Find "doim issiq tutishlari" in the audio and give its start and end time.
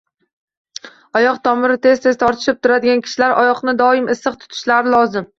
3.83-4.95